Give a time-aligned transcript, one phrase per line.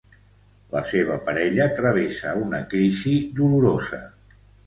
[0.75, 4.01] La seva parella travessa una crisi dolorosa.